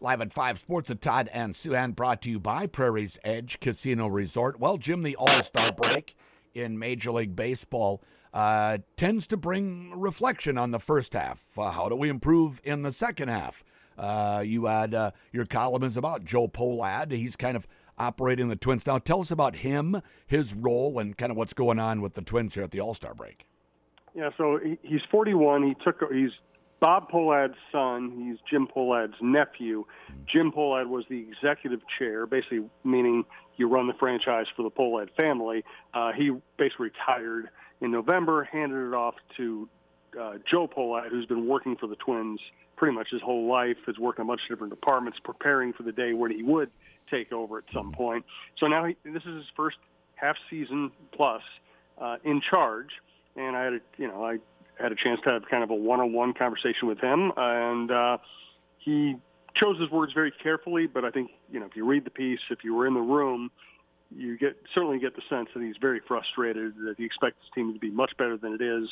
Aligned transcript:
Live 0.00 0.20
at 0.20 0.32
5 0.32 0.60
Sports 0.60 0.90
with 0.90 1.00
Todd 1.00 1.28
and 1.32 1.54
Souhan 1.54 1.96
brought 1.96 2.22
to 2.22 2.30
you 2.30 2.38
by 2.38 2.68
Prairie's 2.68 3.18
Edge 3.24 3.58
Casino 3.58 4.06
Resort. 4.06 4.60
Well, 4.60 4.76
Jim, 4.76 5.02
the 5.02 5.16
All 5.16 5.42
Star 5.42 5.72
break 5.72 6.16
in 6.54 6.78
Major 6.78 7.10
League 7.10 7.34
Baseball 7.34 8.00
uh, 8.32 8.78
tends 8.96 9.26
to 9.26 9.36
bring 9.36 9.98
reflection 9.98 10.56
on 10.56 10.70
the 10.70 10.78
first 10.78 11.14
half. 11.14 11.42
Uh, 11.56 11.72
how 11.72 11.88
do 11.88 11.96
we 11.96 12.08
improve 12.08 12.60
in 12.62 12.82
the 12.82 12.92
second 12.92 13.28
half? 13.28 13.64
Uh, 13.98 14.40
you 14.46 14.66
had 14.66 14.94
uh, 14.94 15.10
your 15.32 15.46
column 15.46 15.82
is 15.82 15.96
about 15.96 16.24
Joe 16.24 16.46
Pohlad. 16.46 17.10
He's 17.10 17.34
kind 17.34 17.56
of 17.56 17.66
operating 17.98 18.46
the 18.46 18.54
Twins 18.54 18.86
now. 18.86 18.98
Tell 18.98 19.20
us 19.20 19.32
about 19.32 19.56
him, 19.56 20.00
his 20.28 20.54
role, 20.54 21.00
and 21.00 21.18
kind 21.18 21.32
of 21.32 21.36
what's 21.36 21.54
going 21.54 21.80
on 21.80 22.00
with 22.00 22.14
the 22.14 22.22
Twins 22.22 22.54
here 22.54 22.62
at 22.62 22.70
the 22.70 22.78
All 22.78 22.94
Star 22.94 23.14
break. 23.14 23.48
Yeah, 24.14 24.30
so 24.36 24.60
he's 24.82 25.02
41. 25.10 25.64
He 25.64 25.74
took 25.82 26.00
he's 26.12 26.30
Bob 26.80 27.10
Pohlad's 27.10 27.56
son. 27.72 28.12
He's 28.16 28.38
Jim 28.48 28.68
Pohlad's 28.68 29.16
nephew. 29.20 29.84
Jim 30.26 30.52
Pohlad 30.52 30.88
was 30.88 31.04
the 31.08 31.26
executive 31.28 31.80
chair, 31.98 32.26
basically 32.26 32.68
meaning 32.84 33.24
you 33.56 33.68
run 33.68 33.86
the 33.86 33.94
franchise 33.94 34.46
for 34.56 34.62
the 34.62 34.70
Pohlad 34.70 35.08
family. 35.18 35.64
Uh, 35.92 36.12
he 36.12 36.30
basically 36.56 36.90
retired 36.90 37.48
in 37.80 37.90
November, 37.90 38.44
handed 38.44 38.88
it 38.88 38.94
off 38.94 39.14
to 39.36 39.68
uh, 40.18 40.34
Joe 40.48 40.68
Pohlad, 40.68 41.10
who's 41.10 41.26
been 41.26 41.46
working 41.46 41.76
for 41.76 41.86
the 41.86 41.96
Twins 41.96 42.40
pretty 42.76 42.94
much 42.94 43.10
his 43.10 43.20
whole 43.20 43.48
life, 43.48 43.76
has 43.86 43.98
worked 43.98 44.20
in 44.20 44.22
a 44.22 44.26
bunch 44.26 44.42
of 44.42 44.48
different 44.48 44.72
departments, 44.72 45.18
preparing 45.22 45.72
for 45.72 45.82
the 45.82 45.92
day 45.92 46.12
when 46.12 46.30
he 46.30 46.42
would 46.44 46.70
take 47.10 47.32
over 47.32 47.58
at 47.58 47.64
some 47.72 47.92
point. 47.92 48.24
So 48.56 48.68
now 48.68 48.84
he, 48.84 48.96
this 49.04 49.24
is 49.24 49.34
his 49.34 49.46
first 49.56 49.78
half 50.14 50.36
season 50.48 50.92
plus 51.12 51.42
uh, 52.00 52.16
in 52.22 52.40
charge, 52.40 52.90
and 53.36 53.56
I 53.56 53.64
had 53.64 53.72
a, 53.74 53.80
you 53.96 54.06
know 54.06 54.24
I 54.24 54.38
had 54.78 54.92
a 54.92 54.94
chance 54.94 55.20
to 55.24 55.30
have 55.30 55.42
kind 55.48 55.62
of 55.62 55.70
a 55.70 55.74
one-on-one 55.74 56.34
conversation 56.34 56.88
with 56.88 57.00
him, 57.00 57.32
and 57.36 57.90
uh, 57.90 58.18
he 58.78 59.16
chose 59.54 59.80
his 59.80 59.90
words 59.90 60.12
very 60.12 60.30
carefully. 60.30 60.86
But 60.86 61.04
I 61.04 61.10
think 61.10 61.30
you 61.50 61.60
know, 61.60 61.66
if 61.66 61.76
you 61.76 61.84
read 61.84 62.04
the 62.04 62.10
piece, 62.10 62.40
if 62.50 62.64
you 62.64 62.74
were 62.74 62.86
in 62.86 62.94
the 62.94 63.00
room, 63.00 63.50
you 64.14 64.38
get 64.38 64.56
certainly 64.74 64.98
get 64.98 65.16
the 65.16 65.22
sense 65.28 65.48
that 65.54 65.62
he's 65.62 65.76
very 65.80 66.00
frustrated. 66.06 66.74
That 66.84 66.94
he 66.96 67.04
expects 67.04 67.36
his 67.42 67.50
team 67.54 67.72
to 67.74 67.78
be 67.78 67.90
much 67.90 68.16
better 68.16 68.36
than 68.36 68.54
it 68.54 68.62
is. 68.62 68.88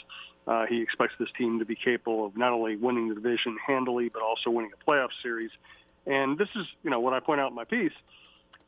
Uh, 0.46 0.66
he 0.66 0.82
expects 0.82 1.14
this 1.18 1.28
team 1.36 1.58
to 1.58 1.64
be 1.64 1.74
capable 1.74 2.26
of 2.26 2.36
not 2.36 2.52
only 2.52 2.76
winning 2.76 3.08
the 3.08 3.14
division 3.14 3.56
handily, 3.66 4.08
but 4.08 4.22
also 4.22 4.50
winning 4.50 4.70
a 4.72 4.90
playoff 4.90 5.08
series. 5.22 5.50
And 6.06 6.38
this 6.38 6.48
is, 6.54 6.66
you 6.84 6.90
know, 6.90 7.00
what 7.00 7.14
I 7.14 7.20
point 7.20 7.40
out 7.40 7.50
in 7.50 7.56
my 7.56 7.64
piece. 7.64 7.92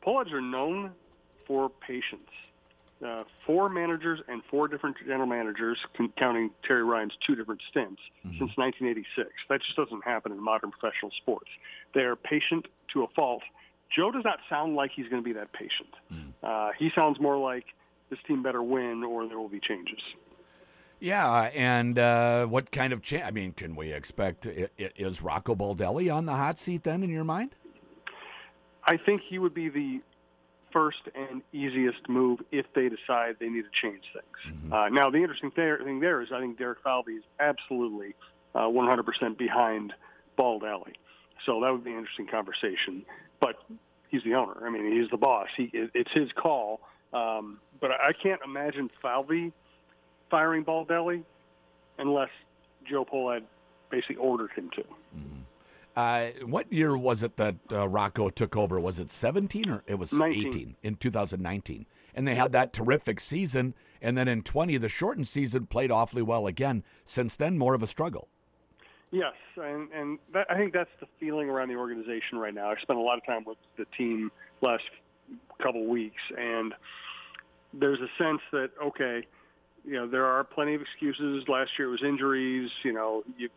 Pohlads 0.05 0.33
are 0.33 0.41
known 0.41 0.91
for 1.47 1.69
patience 1.69 2.29
uh, 3.05 3.23
four 3.45 3.69
managers 3.69 4.19
and 4.27 4.41
four 4.49 4.67
different 4.67 4.97
general 5.05 5.27
managers, 5.27 5.77
counting 6.17 6.51
Terry 6.63 6.83
Ryan's 6.83 7.13
two 7.25 7.35
different 7.35 7.61
stints, 7.69 8.01
mm-hmm. 8.25 8.37
since 8.37 8.51
1986. 8.57 9.29
That 9.49 9.61
just 9.61 9.75
doesn't 9.75 10.03
happen 10.03 10.31
in 10.31 10.43
modern 10.43 10.71
professional 10.71 11.11
sports. 11.21 11.49
They 11.93 12.01
are 12.01 12.15
patient 12.15 12.67
to 12.93 13.03
a 13.03 13.07
fault. 13.15 13.43
Joe 13.95 14.11
does 14.11 14.23
not 14.23 14.39
sound 14.49 14.75
like 14.75 14.91
he's 14.95 15.07
going 15.07 15.23
to 15.23 15.25
be 15.25 15.33
that 15.33 15.51
patient. 15.53 15.89
Mm. 16.13 16.33
Uh, 16.43 16.71
he 16.77 16.91
sounds 16.93 17.19
more 17.19 17.37
like 17.37 17.65
this 18.09 18.19
team 18.27 18.43
better 18.43 18.61
win 18.61 19.03
or 19.03 19.27
there 19.27 19.39
will 19.39 19.49
be 19.49 19.59
changes. 19.59 19.99
Yeah, 20.99 21.49
and 21.55 21.97
uh, 21.97 22.45
what 22.47 22.71
kind 22.71 22.91
of 22.91 23.01
change? 23.01 23.23
I 23.23 23.31
mean, 23.31 23.53
can 23.53 23.75
we 23.75 23.93
expect? 23.93 24.45
Is 24.45 25.21
Rocco 25.21 25.55
Baldelli 25.55 26.13
on 26.13 26.25
the 26.25 26.33
hot 26.33 26.59
seat 26.59 26.83
then, 26.83 27.03
in 27.03 27.09
your 27.09 27.23
mind? 27.23 27.55
I 28.83 28.97
think 28.97 29.21
he 29.29 29.39
would 29.39 29.53
be 29.53 29.69
the 29.69 30.01
first 30.71 31.01
and 31.15 31.41
easiest 31.53 32.07
move 32.07 32.39
if 32.51 32.65
they 32.73 32.89
decide 32.89 33.35
they 33.39 33.49
need 33.49 33.63
to 33.63 33.81
change 33.81 34.03
things. 34.13 34.55
Mm-hmm. 34.55 34.73
Uh, 34.73 34.89
now, 34.89 35.09
the 35.09 35.17
interesting 35.17 35.51
thing 35.51 35.99
there 35.99 36.21
is 36.21 36.29
I 36.33 36.39
think 36.39 36.57
Derek 36.57 36.79
Falvey 36.83 37.13
is 37.13 37.23
absolutely 37.39 38.15
uh, 38.55 38.61
100% 38.61 39.37
behind 39.37 39.93
Baldelli. 40.37 40.93
So 41.45 41.61
that 41.61 41.71
would 41.71 41.83
be 41.83 41.91
an 41.91 41.97
interesting 41.97 42.27
conversation. 42.27 43.05
But 43.39 43.55
he's 44.09 44.23
the 44.23 44.35
owner. 44.35 44.65
I 44.65 44.69
mean, 44.69 44.91
he's 44.99 45.09
the 45.09 45.17
boss. 45.17 45.47
He, 45.55 45.69
it's 45.73 46.11
his 46.11 46.29
call. 46.33 46.81
Um, 47.13 47.59
but 47.79 47.91
I 47.91 48.11
can't 48.13 48.41
imagine 48.43 48.89
Falvey 49.01 49.51
firing 50.29 50.63
Baldelli 50.63 51.23
unless 51.97 52.29
Joe 52.87 53.05
Pohlad 53.05 53.43
basically 53.89 54.17
ordered 54.17 54.51
him 54.51 54.69
to. 54.75 54.81
Mm-hmm. 54.81 55.39
Uh, 55.99 56.31
what 56.45 56.71
year 56.71 56.95
was 56.95 57.23
it 57.23 57.35
that 57.35 57.55
uh, 57.69 57.85
Rocco 57.85 58.29
took 58.29 58.55
over? 58.55 58.79
Was 58.79 58.99
it 58.99 59.11
17 59.11 59.69
or 59.69 59.83
it 59.85 59.95
was 59.95 60.13
19. 60.13 60.47
18 60.47 60.75
in 60.81 60.95
2019? 60.95 61.85
And 62.15 62.25
they 62.25 62.35
had 62.35 62.53
that 62.53 62.71
terrific 62.71 63.19
season. 63.19 63.73
And 64.01 64.17
then 64.17 64.29
in 64.29 64.43
20, 64.43 64.77
the 64.77 64.87
shortened 64.87 65.27
season 65.27 65.65
played 65.65 65.91
awfully 65.91 66.21
well 66.21 66.47
again. 66.47 66.85
Since 67.03 67.35
then, 67.35 67.57
more 67.57 67.73
of 67.73 67.83
a 67.83 67.87
struggle. 67.87 68.29
Yes, 69.11 69.33
and, 69.57 69.91
and 69.91 70.19
that, 70.33 70.49
I 70.49 70.55
think 70.55 70.71
that's 70.71 70.89
the 71.01 71.07
feeling 71.19 71.49
around 71.49 71.67
the 71.67 71.75
organization 71.75 72.37
right 72.37 72.53
now. 72.53 72.69
I 72.69 72.79
spent 72.79 72.97
a 72.97 73.01
lot 73.01 73.17
of 73.17 73.25
time 73.25 73.43
with 73.43 73.57
the 73.75 73.85
team 73.97 74.31
last 74.61 74.83
couple 75.61 75.85
weeks, 75.85 76.21
and 76.37 76.73
there's 77.73 77.99
a 77.99 78.09
sense 78.17 78.39
that 78.53 78.69
okay, 78.81 79.25
you 79.83 79.93
know, 79.93 80.07
there 80.07 80.25
are 80.25 80.43
plenty 80.43 80.75
of 80.75 80.81
excuses. 80.81 81.43
Last 81.49 81.71
year 81.77 81.89
it 81.89 81.91
was 81.91 82.03
injuries. 82.03 82.69
You 82.83 82.93
know, 82.93 83.23
you 83.37 83.49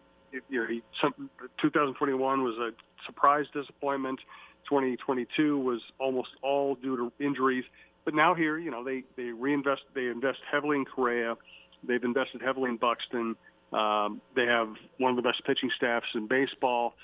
you 0.48 0.60
know, 0.60 0.66
he, 0.66 0.82
some, 1.00 1.14
2021 1.60 2.42
was 2.42 2.56
a 2.58 2.70
surprise 3.06 3.46
disappointment. 3.52 4.20
2022 4.68 5.58
was 5.58 5.80
almost 5.98 6.30
all 6.42 6.76
due 6.76 6.96
to 6.96 7.24
injuries. 7.24 7.64
But 8.04 8.14
now 8.14 8.34
here, 8.34 8.58
you 8.58 8.70
know, 8.70 8.82
they 8.82 9.04
they 9.16 9.30
reinvest. 9.30 9.82
They 9.94 10.06
invest 10.06 10.38
heavily 10.50 10.76
in 10.76 10.84
Correa. 10.84 11.36
They've 11.84 12.02
invested 12.02 12.42
heavily 12.42 12.70
in 12.70 12.76
Buxton. 12.76 13.36
Um, 13.72 14.20
they 14.34 14.46
have 14.46 14.74
one 14.98 15.10
of 15.10 15.16
the 15.16 15.22
best 15.22 15.44
pitching 15.44 15.70
staffs 15.76 16.08
in 16.14 16.26
baseball, 16.26 16.94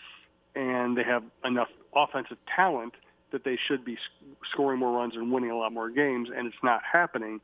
and 0.54 0.96
they 0.96 1.04
have 1.04 1.22
enough 1.44 1.68
offensive 1.94 2.36
talent 2.54 2.94
that 3.30 3.44
they 3.44 3.58
should 3.66 3.84
be 3.84 3.96
scoring 4.52 4.78
more 4.78 4.92
runs 4.92 5.14
and 5.14 5.32
winning 5.32 5.50
a 5.50 5.56
lot 5.56 5.72
more 5.72 5.90
games, 5.90 6.28
and 6.34 6.46
it's 6.46 6.62
not 6.62 6.82
happening. 6.90 7.40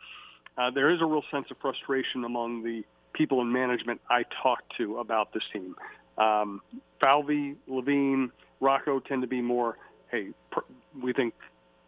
Uh, 0.56 0.70
there 0.70 0.90
is 0.90 1.00
a 1.00 1.06
real 1.06 1.24
sense 1.30 1.46
of 1.50 1.56
frustration 1.58 2.24
among 2.24 2.62
the 2.62 2.84
people 3.14 3.40
in 3.40 3.50
management 3.50 4.00
I 4.10 4.24
talk 4.42 4.60
to 4.76 4.98
about 4.98 5.32
this 5.32 5.42
team. 5.52 5.74
Um, 6.18 6.60
Falvey, 7.00 7.56
Levine, 7.66 8.30
Rocco 8.60 9.00
tend 9.00 9.22
to 9.22 9.28
be 9.28 9.40
more, 9.40 9.78
hey, 10.10 10.28
pr- 10.50 10.60
we 11.02 11.12
think 11.12 11.34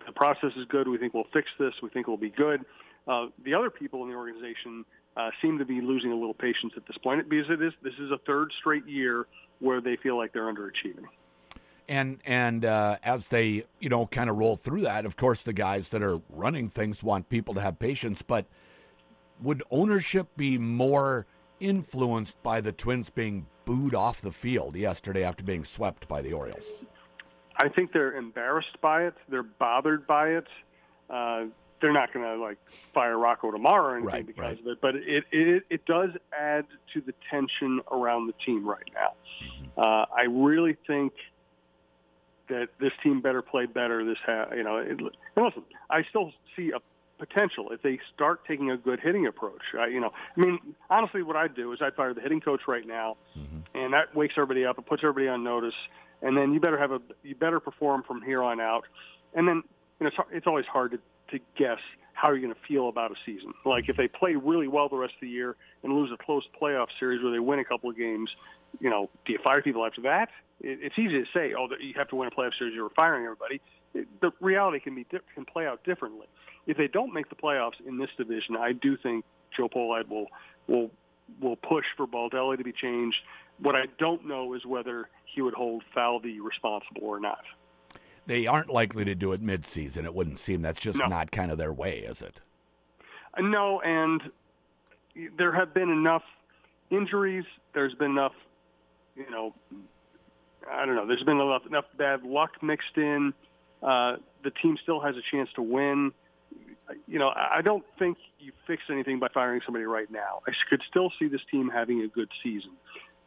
the 0.06 0.12
process 0.12 0.52
is 0.56 0.64
good. 0.68 0.88
We 0.88 0.98
think 0.98 1.14
we'll 1.14 1.26
fix 1.32 1.48
this. 1.58 1.74
We 1.82 1.90
think 1.90 2.06
we'll 2.06 2.16
be 2.16 2.30
good. 2.30 2.64
Uh, 3.06 3.26
the 3.44 3.54
other 3.54 3.70
people 3.70 4.02
in 4.02 4.10
the 4.10 4.16
organization 4.16 4.84
uh, 5.16 5.30
seem 5.40 5.58
to 5.58 5.64
be 5.64 5.80
losing 5.80 6.12
a 6.12 6.14
little 6.14 6.34
patience 6.34 6.72
at 6.76 6.86
this 6.86 6.96
point 6.98 7.28
because 7.28 7.50
it 7.50 7.62
is 7.62 7.72
this 7.82 7.94
is 7.94 8.10
a 8.10 8.18
third 8.26 8.52
straight 8.58 8.86
year 8.86 9.26
where 9.60 9.80
they 9.80 9.96
feel 9.96 10.16
like 10.16 10.32
they're 10.32 10.52
underachieving. 10.52 11.04
And 11.88 12.18
and 12.26 12.64
uh, 12.64 12.96
as 13.02 13.28
they 13.28 13.64
you 13.78 13.88
know 13.88 14.06
kind 14.06 14.28
of 14.28 14.36
roll 14.36 14.56
through 14.56 14.82
that, 14.82 15.06
of 15.06 15.16
course, 15.16 15.42
the 15.44 15.52
guys 15.52 15.90
that 15.90 16.02
are 16.02 16.20
running 16.28 16.68
things 16.68 17.02
want 17.02 17.28
people 17.28 17.54
to 17.54 17.60
have 17.60 17.78
patience, 17.78 18.22
but 18.22 18.46
would 19.42 19.62
ownership 19.70 20.28
be 20.36 20.58
more 20.58 21.26
influenced 21.60 22.42
by 22.42 22.60
the 22.60 22.72
Twins 22.72 23.10
being 23.10 23.46
booed 23.64 23.94
off 23.94 24.20
the 24.20 24.32
field 24.32 24.76
yesterday 24.76 25.24
after 25.24 25.42
being 25.42 25.64
swept 25.64 26.08
by 26.08 26.22
the 26.22 26.32
Orioles? 26.32 26.84
I 27.58 27.68
think 27.68 27.92
they're 27.92 28.16
embarrassed 28.16 28.80
by 28.80 29.04
it. 29.04 29.14
They're 29.28 29.42
bothered 29.42 30.06
by 30.06 30.28
it. 30.30 30.46
Uh, 31.08 31.46
they're 31.80 31.92
not 31.92 32.12
going 32.12 32.24
to 32.24 32.42
like 32.42 32.58
fire 32.94 33.18
Rocco 33.18 33.50
tomorrow 33.50 33.92
or 33.92 33.96
anything 33.96 34.12
right, 34.12 34.26
because 34.26 34.42
right. 34.42 34.60
of 34.60 34.66
it, 34.66 34.80
but 34.80 34.96
it, 34.96 35.24
it 35.30 35.64
it 35.68 35.84
does 35.84 36.10
add 36.36 36.64
to 36.94 37.00
the 37.00 37.12
tension 37.30 37.80
around 37.92 38.26
the 38.26 38.32
team 38.44 38.66
right 38.66 38.90
now. 38.94 39.12
Mm-hmm. 39.44 39.80
Uh, 39.80 40.06
I 40.14 40.24
really 40.28 40.76
think 40.86 41.12
that 42.48 42.68
this 42.80 42.92
team 43.02 43.20
better 43.20 43.42
play 43.42 43.66
better 43.66 44.04
this 44.04 44.18
half. 44.26 44.48
You 44.56 44.62
know, 44.62 44.78
it, 44.78 44.90
and 44.90 45.10
listen, 45.36 45.64
I 45.90 46.02
still 46.04 46.32
see 46.56 46.70
a 46.70 46.80
potential 47.18 47.70
if 47.70 47.82
they 47.82 47.98
start 48.14 48.44
taking 48.46 48.70
a 48.70 48.76
good 48.76 49.00
hitting 49.00 49.26
approach. 49.26 49.62
I, 49.78 49.86
you 49.86 50.00
know, 50.00 50.10
I 50.36 50.40
mean, 50.40 50.58
honestly, 50.90 51.22
what 51.22 51.36
I'd 51.36 51.54
do 51.54 51.72
is 51.72 51.80
I'd 51.82 51.94
fire 51.94 52.14
the 52.14 52.20
hitting 52.20 52.40
coach 52.40 52.62
right 52.66 52.86
now, 52.86 53.16
mm-hmm. 53.36 53.58
and 53.74 53.92
that 53.92 54.14
wakes 54.14 54.34
everybody 54.36 54.64
up. 54.64 54.78
It 54.78 54.86
puts 54.86 55.02
everybody 55.02 55.28
on 55.28 55.42
notice, 55.44 55.74
and 56.22 56.36
then 56.36 56.52
you 56.52 56.60
better 56.60 56.78
have 56.78 56.92
a 56.92 57.00
you 57.22 57.34
better 57.34 57.60
perform 57.60 58.02
from 58.02 58.22
here 58.22 58.42
on 58.42 58.60
out. 58.60 58.84
And 59.34 59.46
then 59.46 59.62
you 60.00 60.04
know, 60.04 60.08
it's, 60.08 60.16
it's 60.32 60.46
always 60.46 60.66
hard 60.66 60.92
to 60.92 60.98
to 61.30 61.44
guess 61.56 61.80
how 62.16 62.30
you're 62.30 62.40
going 62.40 62.54
to 62.54 62.60
feel 62.66 62.88
about 62.88 63.10
a 63.10 63.14
season. 63.26 63.52
Like 63.64 63.88
if 63.88 63.96
they 63.96 64.08
play 64.08 64.36
really 64.36 64.68
well 64.68 64.88
the 64.88 64.96
rest 64.96 65.14
of 65.14 65.20
the 65.20 65.28
year 65.28 65.54
and 65.82 65.92
lose 65.92 66.10
a 66.12 66.16
close 66.16 66.44
playoff 66.60 66.86
series 66.98 67.22
where 67.22 67.30
they 67.30 67.38
win 67.38 67.58
a 67.58 67.64
couple 67.64 67.90
of 67.90 67.96
games, 67.96 68.30
you 68.80 68.88
know, 68.88 69.10
do 69.26 69.34
you 69.34 69.38
fire 69.44 69.60
people 69.60 69.84
after 69.84 70.00
that? 70.02 70.30
It, 70.60 70.78
it's 70.82 70.98
easy 70.98 71.18
to 71.22 71.26
say, 71.34 71.52
oh, 71.56 71.68
you 71.78 71.92
have 71.96 72.08
to 72.08 72.16
win 72.16 72.28
a 72.28 72.30
playoff 72.30 72.56
series, 72.58 72.74
you're 72.74 72.88
firing 72.90 73.24
everybody. 73.24 73.60
The 73.94 74.32
reality 74.40 74.80
can 74.80 74.94
be 74.94 75.06
can 75.34 75.44
play 75.44 75.66
out 75.66 75.82
differently 75.84 76.26
if 76.66 76.76
they 76.76 76.88
don't 76.88 77.14
make 77.14 77.28
the 77.28 77.36
playoffs 77.36 77.80
in 77.86 77.98
this 77.98 78.10
division, 78.16 78.56
I 78.56 78.72
do 78.72 78.96
think 78.96 79.24
Joe 79.56 79.68
Pohlad 79.68 80.08
will 80.08 80.26
will 80.66 80.90
will 81.40 81.56
push 81.56 81.86
for 81.96 82.06
Baldelli 82.06 82.58
to 82.58 82.64
be 82.64 82.72
changed. 82.72 83.18
What 83.58 83.74
I 83.74 83.84
don't 83.98 84.26
know 84.26 84.54
is 84.54 84.66
whether 84.66 85.08
he 85.24 85.42
would 85.42 85.54
hold 85.54 85.82
Falvey 85.94 86.40
responsible 86.40 87.02
or 87.04 87.20
not. 87.20 87.42
They 88.26 88.46
aren't 88.46 88.70
likely 88.70 89.04
to 89.04 89.14
do 89.14 89.32
it 89.32 89.42
midseason. 89.42 90.04
It 90.04 90.14
wouldn't 90.14 90.38
seem 90.38 90.62
that's 90.62 90.80
just 90.80 90.98
no. 90.98 91.06
not 91.06 91.30
kind 91.30 91.50
of 91.50 91.58
their 91.58 91.72
way, 91.72 92.00
is 92.00 92.22
it? 92.22 92.40
Uh, 93.34 93.42
no, 93.42 93.80
and 93.80 94.20
there 95.38 95.52
have 95.52 95.72
been 95.72 95.90
enough 95.90 96.24
injuries. 96.90 97.44
There's 97.72 97.94
been 97.94 98.10
enough, 98.10 98.34
you 99.14 99.30
know, 99.30 99.54
I 100.70 100.84
don't 100.84 100.96
know. 100.96 101.06
There's 101.06 101.22
been 101.22 101.40
enough, 101.40 101.66
enough 101.66 101.84
bad 101.96 102.24
luck 102.24 102.62
mixed 102.62 102.96
in. 102.96 103.32
Uh, 103.82 104.16
the 104.42 104.50
team 104.50 104.78
still 104.82 105.00
has 105.00 105.16
a 105.16 105.22
chance 105.30 105.48
to 105.56 105.62
win. 105.62 106.12
You 107.06 107.18
know, 107.18 107.32
I 107.34 107.62
don't 107.62 107.84
think 107.98 108.16
you 108.38 108.52
fix 108.66 108.82
anything 108.90 109.18
by 109.18 109.28
firing 109.28 109.60
somebody 109.64 109.84
right 109.84 110.10
now. 110.10 110.42
I 110.46 110.52
could 110.70 110.82
still 110.88 111.12
see 111.18 111.28
this 111.28 111.40
team 111.50 111.68
having 111.68 112.02
a 112.02 112.08
good 112.08 112.30
season, 112.42 112.72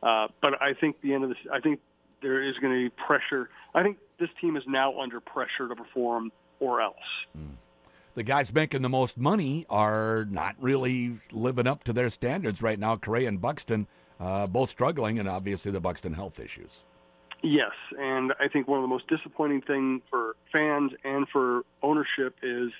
uh, 0.02 0.28
but 0.42 0.62
I 0.62 0.74
think 0.74 1.02
the 1.02 1.14
end 1.14 1.24
of 1.26 1.30
this, 1.30 1.38
I 1.52 1.60
think 1.60 1.82
there 2.22 2.42
is 2.42 2.58
going 2.58 2.74
to 2.74 2.90
be 2.90 2.90
pressure. 2.90 3.50
I 3.74 3.84
think 3.84 3.98
this 4.18 4.30
team 4.40 4.56
is 4.56 4.64
now 4.66 5.00
under 5.00 5.20
pressure 5.20 5.68
to 5.68 5.76
perform, 5.76 6.32
or 6.60 6.82
else. 6.82 6.96
Mm. 7.38 7.56
The 8.16 8.24
guys 8.24 8.54
making 8.54 8.82
the 8.82 8.90
most 8.90 9.18
money 9.18 9.66
are 9.70 10.26
not 10.30 10.56
really 10.60 11.20
living 11.32 11.68
up 11.68 11.84
to 11.86 11.94
their 11.94 12.10
standards 12.10 12.62
right 12.62 12.80
now. 12.80 12.98
Correa 12.98 13.28
and 13.28 13.40
Buxton 13.40 13.88
uh, 14.20 14.48
both 14.48 14.70
struggling, 14.70 15.20
and 15.20 15.30
obviously 15.30 15.72
the 15.72 15.80
Buxton 15.80 16.14
health 16.14 16.40
issues. 16.40 16.84
Yes, 17.42 17.72
and 17.98 18.34
I 18.40 18.48
think 18.50 18.68
one 18.68 18.80
of 18.80 18.84
the 18.84 18.90
most 18.90 19.08
disappointing 19.08 19.62
thing 19.62 20.02
for 20.10 20.36
fans 20.52 20.92
and 21.04 21.28
for 21.30 21.64
ownership 21.82 22.36
is 22.44 22.72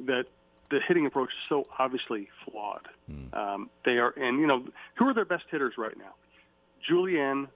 that 0.00 0.26
the 0.70 0.80
hitting 0.86 1.06
approach 1.06 1.30
is 1.30 1.48
so 1.48 1.66
obviously 1.78 2.28
flawed. 2.44 2.88
Hmm. 3.06 3.34
Um, 3.34 3.70
they 3.84 3.98
are, 3.98 4.10
and 4.10 4.40
you 4.40 4.46
know, 4.46 4.66
who 4.96 5.08
are 5.08 5.14
their 5.14 5.24
best 5.24 5.44
hitters 5.50 5.74
right 5.78 5.96
now? 5.96 6.14
Julien, 6.86 7.48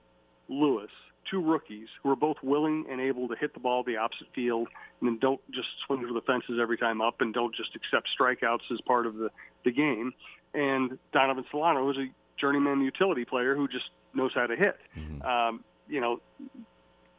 Lewis, 0.47 0.89
two 1.29 1.41
rookies 1.41 1.87
who 2.01 2.09
are 2.09 2.15
both 2.15 2.37
willing 2.41 2.85
and 2.89 2.99
able 2.99 3.27
to 3.27 3.35
hit 3.35 3.53
the 3.53 3.59
ball 3.59 3.83
the 3.83 3.97
opposite 3.97 4.27
field 4.33 4.67
and 4.99 5.09
then 5.09 5.19
don't 5.19 5.41
just 5.51 5.67
swing 5.85 6.05
for 6.07 6.13
the 6.13 6.21
fences 6.21 6.59
every 6.61 6.77
time 6.77 7.01
up 7.01 7.21
and 7.21 7.33
don't 7.33 7.55
just 7.55 7.75
accept 7.75 8.07
strikeouts 8.19 8.71
as 8.71 8.81
part 8.81 9.05
of 9.05 9.15
the, 9.15 9.29
the 9.65 9.71
game. 9.71 10.13
And 10.53 10.97
Donovan 11.13 11.45
Solano, 11.51 11.89
is 11.91 11.97
a 11.97 12.07
journeyman 12.39 12.81
utility 12.81 13.25
player 13.25 13.55
who 13.55 13.67
just 13.67 13.89
knows 14.13 14.31
how 14.33 14.47
to 14.47 14.55
hit. 14.55 14.77
Mm-hmm. 14.97 15.21
Um, 15.21 15.63
you 15.89 15.99
know, 15.99 16.21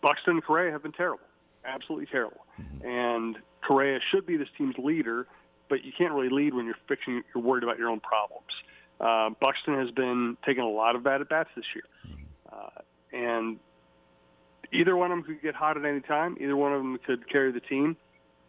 Buxton 0.01 0.35
and 0.35 0.45
Correa 0.45 0.73
have 0.73 0.83
been 0.83 0.93
terrible, 0.93 1.25
absolutely 1.65 2.07
terrible. 2.07 2.45
Mm-hmm. 2.61 2.87
And 2.89 3.37
Correa 3.67 4.01
should 4.11 4.27
be 4.27 4.37
this 4.37 4.49
team's 4.57 4.77
leader, 4.79 5.27
but 5.69 5.85
you 5.85 5.93
can't 5.97 6.13
really 6.13 6.31
lead 6.31 6.55
when 6.55 6.67
you're 6.67 6.77
fixing, 6.89 7.23
you're 7.35 7.45
worried 7.45 7.65
about 7.65 7.79
your 7.79 7.89
own 7.89 8.01
problems. 8.01 8.51
Uh, 9.01 9.31
Buxton 9.41 9.75
has 9.79 9.91
been 9.91 10.37
taking 10.45 10.63
a 10.63 10.69
lot 10.69 10.95
of 10.97 11.03
bad 11.03 11.21
at 11.21 11.29
bats 11.29 11.51
this 11.57 11.65
year. 11.75 11.85
Mm-hmm. 12.07 12.23
Uh, 12.53 13.19
and 13.19 13.59
either 14.73 14.97
one 14.97 15.11
of 15.11 15.19
them 15.19 15.25
could 15.25 15.43
get 15.43 15.55
hot 15.55 15.77
at 15.77 15.85
any 15.85 16.01
time. 16.01 16.37
Either 16.41 16.57
one 16.57 16.73
of 16.73 16.79
them 16.79 16.99
could 17.07 17.29
carry 17.29 17.53
the 17.53 17.61
team. 17.61 17.97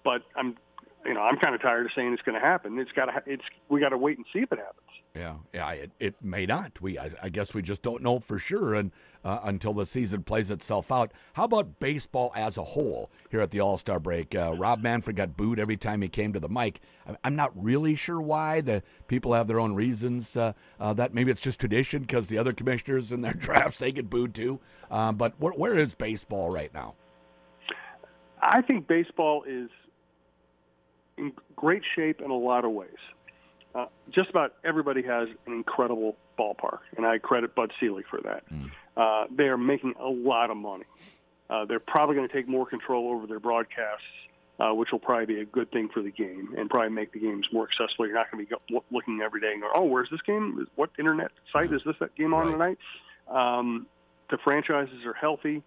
But 0.04 0.24
I'm, 0.36 0.58
you 1.06 1.14
know, 1.14 1.22
I'm 1.22 1.38
kind 1.38 1.56
of 1.56 1.62
tired 1.62 1.86
of 1.86 1.92
saying 1.94 2.14
it's 2.14 2.22
going 2.24 2.40
to 2.40 2.46
happen. 2.46 2.80
It's 2.80 2.92
got 2.92 3.06
to. 3.06 3.24
It's 3.26 3.44
we 3.70 3.80
got 3.80 3.90
to 3.90 3.98
wait 3.98 4.18
and 4.18 4.26
see 4.34 4.40
if 4.40 4.52
it 4.52 4.60
happens. 4.60 4.88
Yeah, 5.16 5.36
yeah, 5.54 5.72
it, 5.72 5.92
it 6.00 6.16
may 6.22 6.46
not. 6.46 6.82
We, 6.82 6.98
I, 6.98 7.12
I 7.22 7.30
guess, 7.30 7.54
we 7.54 7.62
just 7.62 7.82
don't 7.82 8.02
know 8.02 8.20
for 8.20 8.40
sure, 8.40 8.74
and 8.74 8.92
uh, 9.24 9.40
until 9.44 9.74
the 9.74 9.86
season 9.86 10.24
plays 10.24 10.50
itself 10.50 10.92
out. 10.92 11.12
How 11.34 11.46
about 11.46 11.80
baseball 11.80 12.32
as 12.36 12.58
a 12.58 12.64
whole 12.64 13.10
here 13.30 13.42
at 13.42 13.52
the 13.52 13.60
All 13.60 13.78
Star 13.78 14.00
break? 14.00 14.36
Uh, 14.36 14.54
Rob 14.54 14.82
Manfred 14.82 15.16
got 15.16 15.38
booed 15.38 15.60
every 15.60 15.78
time 15.78 16.02
he 16.02 16.10
came 16.10 16.34
to 16.34 16.40
the 16.40 16.50
mic. 16.50 16.82
I'm 17.24 17.36
not 17.36 17.52
really 17.56 17.96
sure 17.96 18.22
why. 18.22 18.62
The 18.62 18.84
people 19.08 19.34
have 19.34 19.48
their 19.48 19.60
own 19.60 19.74
reasons. 19.74 20.36
Uh, 20.36 20.54
uh 20.80 20.94
that 20.94 21.14
maybe 21.14 21.32
it's 21.32 21.40
just 21.40 21.60
tradition 21.60 22.02
because 22.02 22.28
the 22.28 22.38
other 22.38 22.54
commissioners 22.54 23.12
in 23.12 23.22
their 23.22 23.34
drafts 23.42 23.78
they 23.78 23.92
get 23.92 24.10
booed 24.10 24.34
too. 24.34 24.60
Uh, 24.90 25.12
but 25.12 25.34
where, 25.40 25.54
where 25.54 25.78
is 25.78 25.94
baseball 25.94 26.50
right 26.50 26.74
now? 26.74 26.96
I 28.42 28.62
think 28.62 28.88
baseball 28.88 29.44
is 29.48 29.70
in 31.18 31.32
great 31.56 31.84
shape 31.96 32.22
in 32.22 32.32
a 32.32 32.38
lot 32.38 32.66
of 32.66 32.72
ways. 32.72 32.90
Uh, 33.74 33.86
just 34.10 34.30
about 34.30 34.56
everybody 34.66 35.02
has 35.04 35.30
an 35.46 35.54
incredible 35.54 36.18
ballpark, 36.38 36.80
and 36.98 37.06
I 37.06 37.20
credit 37.20 37.56
Bud 37.56 37.72
Selig 37.80 38.06
for 38.10 38.20
that. 38.22 38.44
Mm. 38.52 38.72
Uh, 38.96 39.26
they 39.36 39.46
are 39.46 39.58
making 39.58 39.94
a 40.00 40.08
lot 40.08 40.50
of 40.50 40.58
money. 40.58 40.86
Uh, 41.50 41.66
they're 41.66 41.80
probably 41.80 42.16
going 42.16 42.28
to 42.28 42.34
take 42.34 42.48
more 42.48 42.66
control 42.66 43.12
over 43.12 43.28
their 43.28 43.40
broadcasts, 43.40 44.06
uh, 44.60 44.74
which 44.74 44.92
will 44.92 45.00
probably 45.00 45.26
be 45.26 45.42
a 45.42 45.46
good 45.46 45.70
thing 45.72 45.90
for 45.94 46.02
the 46.02 46.12
game 46.12 46.54
and 46.58 46.70
probably 46.70 46.90
make 46.90 47.12
the 47.12 47.20
games 47.20 47.46
more 47.52 47.68
accessible. 47.68 48.06
You're 48.06 48.16
not 48.16 48.32
going 48.32 48.46
to 48.46 48.58
be 48.68 48.80
looking 48.92 49.22
every 49.22 49.42
day 49.42 49.52
and 49.52 49.62
going, 49.62 49.74
"Oh, 49.76 49.84
where's 49.84 50.10
this 50.10 50.22
game? 50.22 50.68
What 50.76 50.92
internet 50.98 51.32
site 51.52 51.74
is 51.74 51.82
this 51.86 51.96
that 52.00 52.16
game 52.16 52.34
on 52.34 52.48
right. 52.48 52.78
tonight?" 53.28 53.60
Um, 53.60 53.88
the 54.30 54.38
franchises 54.44 55.06
are 55.06 55.14
healthy. 55.14 55.62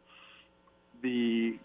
The 1.02 1.58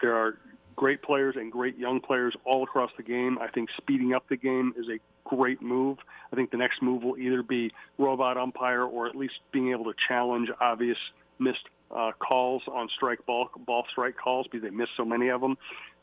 there 0.00 0.16
are 0.16 0.38
great 0.76 1.02
players 1.02 1.36
and 1.36 1.52
great 1.52 1.76
young 1.78 2.00
players 2.00 2.34
all 2.44 2.64
across 2.64 2.90
the 2.96 3.02
game. 3.02 3.38
I 3.38 3.48
think 3.48 3.68
speeding 3.76 4.14
up 4.14 4.24
the 4.28 4.36
game 4.36 4.72
is 4.76 4.86
a 4.88 4.98
great 5.24 5.62
move. 5.62 5.98
I 6.32 6.36
think 6.36 6.50
the 6.50 6.56
next 6.56 6.82
move 6.82 7.02
will 7.02 7.18
either 7.18 7.42
be 7.42 7.72
robot 7.98 8.36
umpire 8.36 8.82
or 8.82 9.06
at 9.06 9.16
least 9.16 9.34
being 9.52 9.70
able 9.70 9.84
to 9.84 9.94
challenge 10.08 10.48
obvious 10.60 10.98
missed 11.38 11.68
uh, 11.94 12.12
calls 12.18 12.62
on 12.72 12.88
strike 12.94 13.24
ball 13.26 13.48
ball 13.66 13.84
strike 13.90 14.16
calls 14.16 14.46
because 14.46 14.62
they 14.62 14.70
miss 14.70 14.88
so 14.96 15.04
many 15.04 15.28
of 15.28 15.40
them. 15.40 15.56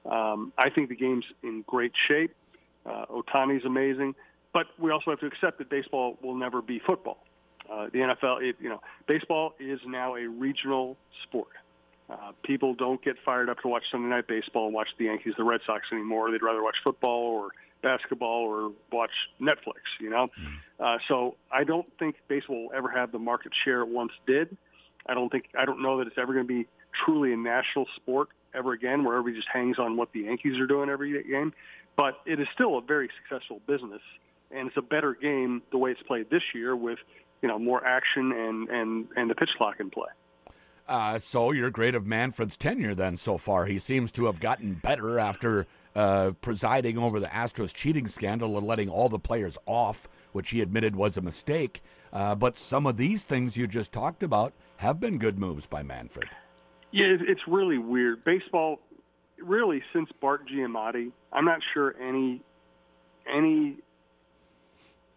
Um, 0.10 0.54
I 0.58 0.69
think 0.69 0.90
the 0.90 0.96
game's 0.96 1.25
in 1.44 1.64
great 1.68 1.94
shape. 2.08 2.34
Uh, 2.86 3.06
Ohtani's 3.08 3.66
amazing, 3.66 4.16
but 4.54 4.68
we 4.80 4.92
also 4.92 5.12
have 5.12 5.19
to 5.19 5.25
accept 5.25 5.58
that 5.58 5.69
baseball 5.69 6.18
will 6.22 6.36
never 6.36 6.62
be 6.62 6.80
football. 6.80 7.18
Uh, 7.72 7.88
the 7.92 8.00
NFL, 8.00 8.42
it, 8.42 8.56
you 8.62 8.69
know, 8.69 8.81
baseball 9.08 9.54
is 9.60 9.80
now 9.86 10.16
a 10.16 10.25
regional 10.25 10.96
sport. 11.24 11.50
Uh, 12.10 12.31
people 12.44 12.74
don't 12.74 13.04
get 13.04 13.18
fired 13.25 13.50
up 13.50 13.60
to 13.60 13.68
watch 13.68 13.84
Sunday 13.92 14.08
night 14.08 14.28
baseball 14.28 14.66
and 14.66 14.74
watch 14.74 14.88
the 14.98 15.06
Yankees, 15.06 15.34
the 15.38 15.44
Red 15.44 15.60
Sox 15.66 15.86
anymore. 15.92 16.31
They'd 16.31 16.42
rather 16.42 16.64
watch 16.64 16.78
football 16.81 17.28
or 17.28 17.50
basketball 17.81 18.44
or 18.44 18.71
watch 18.91 19.12
Netflix. 19.41 19.81
You 20.00 20.09
know, 20.09 20.27
mm-hmm. 20.27 20.83
uh, 20.83 20.97
so 21.07 21.35
I 21.51 21.63
don't 21.63 21.88
think 22.00 22.15
baseball 22.27 22.63
will 22.63 22.74
ever 22.74 22.89
have 22.89 23.12
the 23.12 23.19
market 23.19 23.51
share 23.63 23.81
it 23.81 23.88
once 23.88 24.12
did. 24.25 24.56
I 25.06 25.13
don't 25.13 25.29
think 25.29 25.45
I 25.57 25.65
don't 25.65 25.81
know 25.81 25.97
that 26.00 26.07
it's 26.07 26.18
ever 26.18 26.33
going 26.33 26.47
to 26.47 26.53
be 26.53 26.68
truly 27.06 27.33
a 27.33 27.38
national 27.38 27.88
sport 27.95 28.29
ever 28.53 28.74
again, 28.74 29.03
where 29.03 29.18
everybody 29.18 29.38
just 29.38 29.50
hangs 29.51 29.79
on 29.79 29.97
what 29.97 30.12
the 30.13 30.21
Yankees 30.21 30.59
are 30.59 30.68
doing 30.68 30.89
every 30.89 31.24
game. 31.24 31.53
But 31.95 32.19
it 32.25 32.39
is 32.39 32.47
still 32.53 32.77
a 32.77 32.81
very 32.81 33.09
successful 33.24 33.62
business, 33.68 34.01
and 34.51 34.68
it's 34.68 34.77
a 34.77 34.81
better 34.81 35.13
game 35.13 35.62
the 35.71 35.77
way 35.77 35.91
it's 35.91 36.03
played 36.03 36.30
this 36.30 36.44
year 36.53 36.75
with 36.75 37.00
you 37.41 37.47
know 37.47 37.59
more 37.59 37.85
action 37.85 38.31
and 38.31 38.69
and 38.69 39.07
and 39.15 39.30
the 39.30 39.35
pitch 39.35 39.51
clock 39.57 39.80
in 39.80 39.89
play. 39.89 40.09
Uh, 40.88 41.19
so 41.19 41.51
you're 41.51 41.69
great 41.69 41.95
of 41.95 42.06
Manfred's 42.06 42.56
tenure 42.56 42.95
then 42.95 43.18
so 43.18 43.38
far. 43.38 43.65
He 43.65 43.77
seems 43.77 44.12
to 44.13 44.25
have 44.25 44.39
gotten 44.39 44.75
better 44.75 45.19
after 45.19 45.68
uh, 45.97 46.31
presiding 46.41 46.97
over 46.97 47.19
the 47.19 47.27
Astros 47.27 47.73
cheating 47.73 48.07
scandal 48.07 48.57
and 48.57 48.65
letting 48.65 48.89
all 48.89 49.09
the 49.09 49.19
players 49.19 49.57
off, 49.65 50.07
which 50.31 50.51
he 50.51 50.61
admitted 50.61 50.95
was 50.95 51.17
a 51.17 51.21
mistake. 51.21 51.81
Uh, 52.13 52.35
but 52.35 52.55
some 52.55 52.88
of 52.88 52.97
these 52.97 53.23
things 53.23 53.57
you 53.57 53.67
just 53.67 53.91
talked 53.91 54.23
about 54.23 54.53
have 54.77 54.99
been 54.99 55.17
good 55.17 55.38
moves 55.38 55.65
by 55.65 55.83
Manfred. 55.83 56.29
Yeah, 56.91 57.17
it's 57.19 57.47
really 57.47 57.77
weird. 57.77 58.23
Baseball, 58.23 58.79
really, 59.38 59.83
since 59.91 60.09
Bart 60.21 60.47
Giamatti, 60.47 61.11
I'm 61.33 61.45
not 61.45 61.59
sure 61.73 61.95
any 62.01 62.42
any 63.30 63.75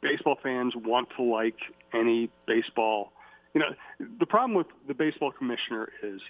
baseball 0.00 0.36
fans 0.42 0.74
want 0.74 1.08
to 1.16 1.22
like 1.22 1.58
any 1.92 2.28
baseball 2.46 3.12
you 3.54 3.60
know, 3.60 3.74
the 4.18 4.26
problem 4.26 4.54
with 4.54 4.68
the 4.86 4.94
baseball 4.94 5.32
commissioner 5.32 5.90
is 6.02 6.20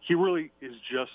he 0.00 0.14
really 0.14 0.50
is 0.60 0.74
just 0.90 1.12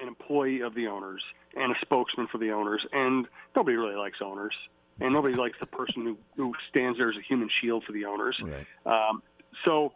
an 0.00 0.08
employee 0.08 0.60
of 0.60 0.74
the 0.74 0.86
owners 0.86 1.22
and 1.56 1.72
a 1.72 1.78
spokesman 1.80 2.26
for 2.26 2.38
the 2.38 2.50
owners, 2.50 2.84
and 2.92 3.26
nobody 3.54 3.76
really 3.76 3.96
likes 3.96 4.18
owners, 4.22 4.54
and 5.00 5.12
nobody 5.12 5.34
likes 5.34 5.56
the 5.60 5.66
person 5.66 6.04
who, 6.04 6.16
who 6.36 6.52
stands 6.68 6.98
there 6.98 7.10
as 7.10 7.16
a 7.16 7.22
human 7.22 7.48
shield 7.60 7.84
for 7.84 7.92
the 7.92 8.04
owners. 8.04 8.40
Right. 8.42 8.66
Um, 8.86 9.22
so, 9.64 9.92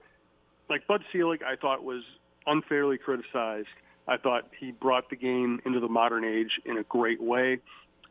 like 0.69 0.87
Bud 0.87 1.03
Selig, 1.13 1.43
I 1.43 1.57
thought 1.57 1.83
was 1.83 2.03
unfairly 2.47 2.99
criticized. 2.99 3.69
I 4.07 4.17
thought 4.17 4.49
he 4.59 4.71
brought 4.71 5.11
the 5.11 5.17
game 5.17 5.61
into 5.67 5.81
the 5.81 5.89
modern 5.89 6.25
age 6.25 6.61
in 6.65 6.79
a 6.79 6.83
great 6.85 7.21
way, 7.21 7.59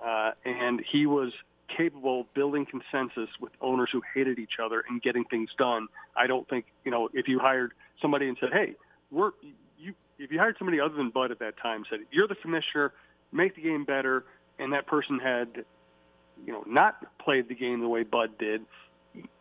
uh, 0.06 0.32
and 0.46 0.82
he 0.92 1.06
was 1.06 1.32
capable 1.76 2.22
of 2.22 2.34
building 2.34 2.66
consensus 2.66 3.30
with 3.40 3.52
owners 3.62 3.90
who 3.92 4.02
hated 4.14 4.40
each 4.40 4.60
other 4.64 4.84
and 4.88 5.02
getting 5.02 5.26
things 5.26 5.50
done. 5.58 5.88
I 6.16 6.28
don't 6.28 6.48
think 6.48 6.66
you 6.86 6.92
know 6.92 7.10
if 7.14 7.28
you 7.28 7.40
hired 7.40 7.74
somebody 8.02 8.28
and 8.28 8.38
said, 8.40 8.54
"Hey, 8.54 8.76
we're 9.12 9.32
you," 9.42 9.54
if 10.28 10.34
you 10.34 10.40
hired 10.40 10.58
somebody 10.58 10.82
other 10.82 10.96
than 10.96 11.10
Bud 11.10 11.32
at 11.32 11.40
that 11.40 11.56
time, 11.58 11.86
said, 11.90 12.02
"You're 12.12 12.28
the 12.28 12.36
commissioner, 12.36 12.92
make 13.32 13.56
the 13.56 13.62
game 13.62 13.86
better," 13.86 14.26
and 14.60 14.74
that 14.74 14.86
person 14.86 15.20
had, 15.20 15.64
you 16.46 16.52
know, 16.52 16.66
not 16.68 17.18
played 17.18 17.48
the 17.48 17.56
game 17.56 17.80
the 17.80 17.88
way 17.88 18.04
Bud 18.04 18.38
did, 18.38 18.66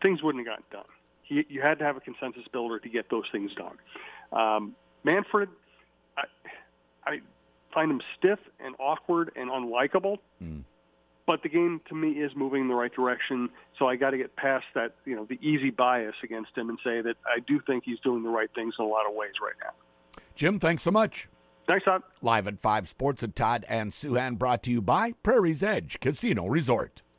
things 0.01 0.23
wouldn't 0.23 0.47
have 0.47 0.59
gotten 0.59 0.65
done. 0.71 0.89
He, 1.25 1.45
you 1.49 1.61
had 1.61 1.81
to 1.81 1.85
have 1.85 1.97
a 1.97 2.01
consensus 2.01 2.45
builder 2.53 2.79
to 2.79 2.89
get 2.89 3.11
those 3.11 3.25
things 3.33 3.53
done. 3.55 3.79
Um, 4.33 4.77
Manfred, 5.03 5.49
I, 6.17 6.23
I 7.05 7.21
find 7.75 7.91
him 7.91 8.01
stiff 8.17 8.39
and 8.61 8.77
awkward 8.79 9.33
and 9.35 9.51
unlikable. 9.51 10.19
Mm 10.41 10.63
but 11.27 11.43
the 11.43 11.49
game 11.49 11.81
to 11.89 11.95
me 11.95 12.13
is 12.13 12.31
moving 12.37 12.63
in 12.63 12.69
the 12.69 12.75
right 12.75 12.93
direction. 12.93 13.51
So 13.79 13.89
I 13.89 13.97
got 13.97 14.11
to 14.11 14.17
get 14.17 14.37
past 14.37 14.65
that, 14.75 14.95
you 15.05 15.17
know, 15.17 15.25
the 15.25 15.39
easy 15.43 15.71
bias 15.71 16.15
against 16.23 16.57
him 16.57 16.69
and 16.69 16.79
say 16.85 17.01
that 17.01 17.17
I 17.27 17.41
do 17.41 17.61
think 17.67 17.85
he's 17.85 17.99
doing 18.01 18.23
the 18.23 18.29
right 18.29 18.49
things 18.55 18.75
in 18.79 18.85
a 18.85 18.89
lot 18.89 19.09
of 19.09 19.15
ways 19.15 19.33
right 19.43 19.57
now. 19.61 19.73
Jim, 20.37 20.61
thanks 20.61 20.83
so 20.83 20.91
much. 20.91 21.29
Thanks, 21.67 21.85
Todd. 21.85 22.03
Live 22.23 22.47
at 22.47 22.61
5 22.61 22.89
Sports 22.89 23.23
at 23.25 23.35
Todd 23.35 23.65
and 23.69 23.91
Souhan 23.91 24.39
brought 24.39 24.63
to 24.65 24.71
you 24.71 24.81
by 24.81 25.13
Prairie's 25.25 25.63
Edge 25.63 25.99
Casino 25.99 26.47
Resort. 26.47 27.03